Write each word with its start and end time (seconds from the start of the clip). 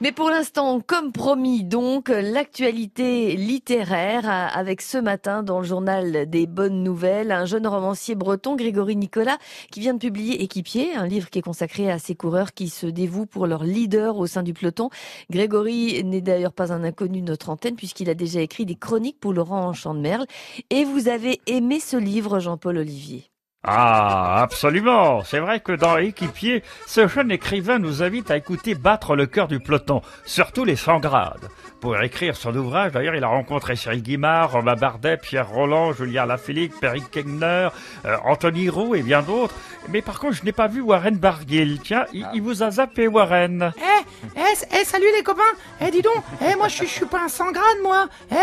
Mais 0.00 0.10
pour 0.10 0.28
l'instant, 0.28 0.80
comme 0.80 1.12
promis, 1.12 1.62
donc, 1.62 2.08
l'actualité 2.08 3.36
littéraire 3.36 4.28
avec 4.28 4.82
ce 4.82 4.98
matin 4.98 5.44
dans 5.44 5.60
le 5.60 5.64
journal 5.64 6.28
des 6.28 6.48
bonnes 6.48 6.82
nouvelles, 6.82 7.30
un 7.30 7.44
jeune 7.44 7.64
romancier 7.64 8.16
breton, 8.16 8.56
Grégory 8.56 8.96
Nicolas, 8.96 9.38
qui 9.70 9.78
vient 9.78 9.94
de 9.94 10.00
publier 10.00 10.42
Équipier, 10.42 10.96
un 10.96 11.06
livre 11.06 11.30
qui 11.30 11.38
est 11.38 11.42
consacré 11.42 11.92
à 11.92 12.00
ces 12.00 12.16
coureurs 12.16 12.54
qui 12.54 12.70
se 12.70 12.86
dévouent 12.86 13.26
pour 13.26 13.46
leur 13.46 13.62
leader 13.62 14.18
au 14.18 14.26
sein 14.26 14.42
du 14.42 14.52
peloton. 14.52 14.90
Grégory 15.30 16.02
n'est 16.02 16.20
d'ailleurs 16.20 16.54
pas 16.54 16.72
un 16.72 16.82
inconnu 16.82 17.20
de 17.20 17.26
notre 17.26 17.48
antenne 17.48 17.76
puisqu'il 17.76 18.10
a 18.10 18.14
déjà 18.14 18.40
écrit 18.40 18.66
des 18.66 18.74
chroniques 18.74 19.20
pour 19.20 19.32
Laurent 19.32 19.72
Merle. 19.94 20.26
Et 20.70 20.84
vous 20.84 21.06
avez 21.06 21.40
aimé 21.46 21.78
ce 21.78 21.96
livre, 21.96 22.40
Jean-Paul 22.40 22.78
Olivier? 22.78 23.30
Ah, 23.66 24.42
absolument. 24.42 25.24
C'est 25.24 25.38
vrai 25.38 25.60
que 25.60 25.72
dans 25.72 25.96
Équipier, 25.96 26.62
ce 26.86 27.08
jeune 27.08 27.30
écrivain 27.30 27.78
nous 27.78 28.02
invite 28.02 28.30
à 28.30 28.36
écouter 28.36 28.74
battre 28.74 29.16
le 29.16 29.24
cœur 29.24 29.48
du 29.48 29.58
peloton, 29.58 30.02
surtout 30.26 30.66
les 30.66 30.76
100 30.76 31.00
grades. 31.00 31.48
Pour 31.80 32.00
écrire 32.00 32.36
son 32.36 32.54
ouvrage, 32.54 32.92
d'ailleurs, 32.92 33.14
il 33.14 33.24
a 33.24 33.28
rencontré 33.28 33.76
Cyril 33.76 34.02
Guimard, 34.02 34.52
Romain 34.52 34.74
Bardet, 34.74 35.18
Pierre 35.18 35.48
Roland, 35.48 35.92
Julien 35.92 36.26
Lafilique, 36.26 36.78
Perry 36.80 37.02
Kegner, 37.10 37.68
euh, 38.06 38.16
Anthony 38.24 38.68
Roux 38.68 38.94
et 38.94 39.02
bien 39.02 39.22
d'autres. 39.22 39.54
Mais 39.88 40.00
par 40.00 40.18
contre, 40.18 40.34
je 40.34 40.44
n'ai 40.44 40.52
pas 40.52 40.66
vu 40.66 40.80
Warren 40.80 41.16
Barguil. 41.16 41.78
Tiens, 41.84 42.06
il, 42.12 42.40
vous 42.40 42.62
a 42.62 42.70
zappé, 42.70 43.06
Warren. 43.06 43.72
Eh, 43.76 44.38
eh, 44.38 44.78
eh, 44.80 44.84
salut 44.84 45.06
les 45.14 45.22
copains. 45.22 45.42
Eh, 45.80 45.90
dis 45.90 46.00
donc, 46.00 46.22
eh, 46.40 46.56
moi, 46.56 46.68
je, 46.68 46.84
suis 46.84 47.04
pas 47.04 47.22
un 47.22 47.28
100 47.28 47.52
grades, 47.52 47.82
moi. 47.82 48.08
Eh, 48.30 48.34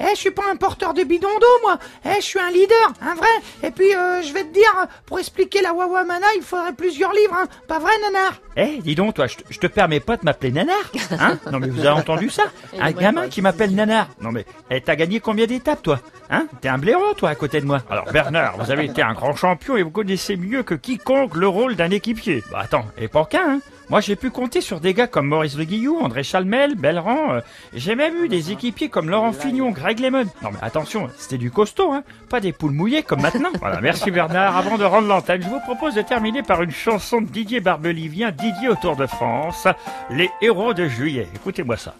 eh, 0.00 0.10
je 0.10 0.16
suis 0.16 0.30
pas 0.30 0.44
un 0.50 0.56
porteur 0.56 0.92
de 0.92 1.02
bidon 1.02 1.28
d'eau, 1.40 1.60
moi. 1.62 1.78
Eh, 2.04 2.16
je 2.16 2.26
suis 2.26 2.38
un 2.38 2.50
leader, 2.50 2.92
un 3.00 3.14
vrai. 3.14 3.28
Et 3.62 3.70
puis, 3.70 3.94
euh, 3.94 4.20
je 4.22 4.32
vais 4.34 4.44
te 4.44 4.52
dire, 4.52 4.69
pour 5.06 5.18
expliquer 5.18 5.62
la 5.62 5.72
Wawa 5.72 6.04
Mana, 6.04 6.26
il 6.36 6.42
faudrait 6.42 6.72
plusieurs 6.72 7.12
livres, 7.12 7.34
hein. 7.34 7.46
Pas 7.68 7.78
vrai, 7.78 7.92
nanar? 8.02 8.40
Eh, 8.56 8.80
dis 8.82 8.94
donc, 8.94 9.14
toi, 9.14 9.26
je, 9.26 9.58
te 9.58 9.66
permets 9.66 10.00
pas 10.00 10.16
de 10.16 10.24
m'appeler 10.24 10.52
nanar, 10.52 10.76
hein? 11.18 11.38
Non, 11.50 11.58
mais 11.58 11.68
vous 11.68 11.80
avez 11.80 12.00
entendu 12.00 12.30
ça? 12.30 12.44
Un 12.80 12.92
gamin 12.92 13.28
qui 13.28 13.42
m'appelle 13.42 13.74
nanar. 13.74 14.08
Non, 14.20 14.32
mais 14.32 14.44
eh, 14.70 14.80
t'as 14.80 14.96
gagné 14.96 15.20
combien 15.20 15.46
d'étapes, 15.46 15.82
toi? 15.82 16.00
Hein? 16.30 16.46
T'es 16.60 16.68
un 16.68 16.78
blaireau, 16.78 17.14
toi, 17.14 17.30
à 17.30 17.34
côté 17.34 17.60
de 17.60 17.66
moi. 17.66 17.82
Alors, 17.90 18.04
Bernard, 18.12 18.56
vous 18.58 18.70
avez 18.70 18.84
été 18.84 19.02
un 19.02 19.14
grand 19.14 19.34
champion 19.34 19.76
et 19.76 19.82
vous 19.82 19.90
connaissez 19.90 20.36
mieux 20.36 20.62
que 20.62 20.74
quiconque 20.74 21.36
le 21.36 21.48
rôle 21.48 21.74
d'un 21.74 21.90
équipier. 21.90 22.44
Bah, 22.52 22.60
attends, 22.62 22.84
et 22.96 23.08
pas 23.08 23.24
qu'un, 23.24 23.54
hein 23.54 23.60
moi, 23.90 24.00
j'ai 24.00 24.14
pu 24.14 24.30
compter 24.30 24.60
sur 24.60 24.78
des 24.78 24.94
gars 24.94 25.08
comme 25.08 25.26
Maurice 25.26 25.56
Le 25.56 25.64
Guillou, 25.64 25.98
André 26.00 26.22
Chalmel, 26.22 26.76
Belran. 26.76 27.32
Euh, 27.32 27.40
j'ai 27.74 27.96
même 27.96 28.24
eu 28.24 28.28
des 28.28 28.52
équipiers 28.52 28.88
comme 28.88 29.10
Laurent 29.10 29.32
Fignon, 29.32 29.72
Greg 29.72 29.98
Lemon. 29.98 30.26
Non, 30.44 30.50
mais 30.52 30.58
attention, 30.62 31.10
c'était 31.16 31.38
du 31.38 31.50
costaud, 31.50 31.92
hein. 31.92 32.04
Pas 32.28 32.38
des 32.38 32.52
poules 32.52 32.70
mouillées 32.70 33.02
comme 33.02 33.20
maintenant. 33.20 33.50
Voilà, 33.58 33.80
merci 33.80 34.12
Bernard. 34.12 34.56
Avant 34.56 34.78
de 34.78 34.84
rendre 34.84 35.08
l'antenne, 35.08 35.42
je 35.42 35.48
vous 35.48 35.58
propose 35.58 35.94
de 35.96 36.02
terminer 36.02 36.44
par 36.44 36.62
une 36.62 36.70
chanson 36.70 37.20
de 37.20 37.26
Didier 37.26 37.58
Barbelivien, 37.58 38.30
Didier 38.30 38.68
au 38.68 38.76
Tour 38.76 38.94
de 38.94 39.06
France, 39.06 39.66
Les 40.08 40.30
héros 40.40 40.72
de 40.72 40.86
juillet. 40.86 41.26
Écoutez-moi 41.34 41.76
ça. 41.76 41.96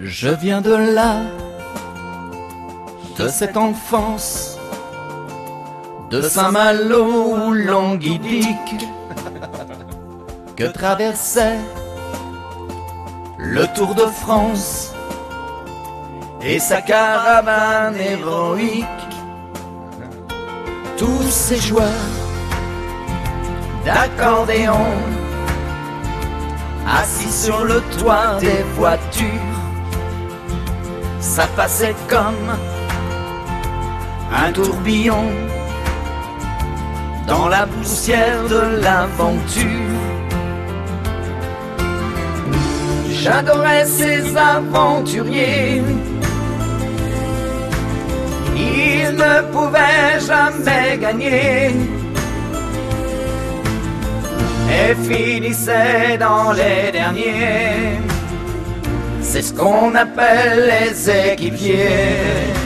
Je 0.00 0.28
viens 0.28 0.60
de 0.60 0.72
là, 0.72 1.22
de 3.18 3.26
cette 3.26 3.56
enfance, 3.56 4.56
de 6.10 6.20
Saint-Malo 6.20 7.48
ou 7.48 7.52
Languidic 7.52 8.46
que 10.56 10.64
traversait 10.64 11.58
le 13.38 13.66
Tour 13.74 13.94
de 13.94 14.06
France 14.06 14.94
et 16.42 16.58
sa 16.58 16.80
caravane 16.80 17.96
héroïque. 17.96 18.84
Tous 20.96 21.28
ces 21.28 21.56
joueurs 21.56 22.12
d'accordéon 23.84 24.86
assis 26.86 27.32
sur 27.32 27.64
le 27.64 27.80
toit 27.98 28.38
des 28.40 28.62
voitures, 28.76 29.58
ça 31.18 31.46
passait 31.56 31.96
comme 32.08 32.56
un 34.32 34.52
tourbillon 34.52 35.32
dans 37.26 37.48
la 37.48 37.66
poussière 37.66 38.44
de 38.48 38.80
l'aventure. 38.82 39.93
J'adorais 43.24 43.86
ces 43.86 44.36
aventuriers. 44.36 45.82
Ils 48.54 49.16
ne 49.16 49.34
pouvaient 49.50 50.20
jamais 50.20 50.98
gagner 50.98 51.70
et 54.76 54.94
finissaient 55.08 56.18
dans 56.20 56.52
les 56.52 56.92
derniers. 56.92 57.98
C'est 59.22 59.40
ce 59.40 59.54
qu'on 59.54 59.94
appelle 59.94 60.70
les 60.72 61.32
équipiers. 61.32 62.63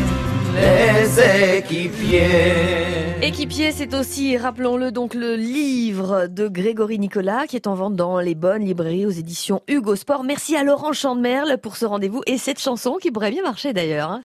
Les 0.61 1.59
équipiers. 1.59 2.99
Équipier, 3.23 3.73
c'est 3.73 3.95
aussi, 3.95 4.37
rappelons-le, 4.37 4.91
donc 4.93 5.15
le 5.15 5.35
livre 5.37 6.29
de 6.29 6.49
Grégory 6.49 6.99
Nicolas 6.99 7.47
qui 7.47 7.57
est 7.57 7.67
en 7.67 7.75
vente 7.75 7.95
dans 7.95 8.21
les 8.21 8.35
bonnes 8.35 8.65
librairies 8.65 9.07
aux 9.07 9.11
éditions 9.11 9.61
Hugo 9.69 9.97
Sport. 9.97 10.25
Merci 10.25 10.57
à 10.57 10.65
Laurent 10.65 10.93
Chandemerle 10.93 11.59
pour 11.59 11.77
ce 11.77 11.85
rendez-vous 11.85 12.23
et 12.27 12.39
cette 12.39 12.61
chanson 12.61 12.97
qui 13.01 13.11
pourrait 13.11 13.31
bien 13.31 13.43
marcher 13.43 13.73
d'ailleurs. 13.73 14.11
Hein. 14.11 14.17